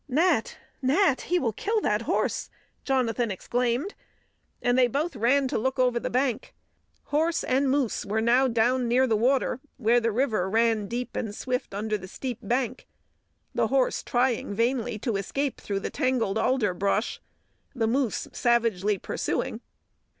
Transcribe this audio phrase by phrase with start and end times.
[0.07, 0.57] "Nat!
[0.81, 1.21] Nat!
[1.27, 2.49] He will kill that horse!"
[2.83, 3.93] Jonathan exclaimed,
[4.59, 6.55] and they both ran to look over the bank.
[7.03, 11.35] Horse and moose were now down near the water, where the river ran deep and
[11.35, 12.87] swift under the steep bank,
[13.53, 17.21] the horse trying vainly to escape through the tangled alder brush,
[17.75, 19.61] the moose savagely pursuing.